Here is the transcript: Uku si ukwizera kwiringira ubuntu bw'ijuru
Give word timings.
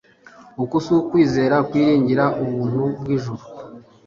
Uku 0.63 0.75
si 0.83 0.91
ukwizera 0.99 1.55
kwiringira 1.69 2.25
ubuntu 2.43 2.83
bw'ijuru 2.99 3.43